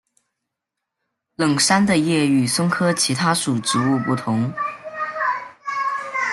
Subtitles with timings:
[1.35, 4.51] 冷杉的叶与松科其他属植物不同。